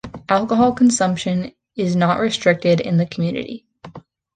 [0.29, 3.67] Alcohol consumption is not restricted in the community.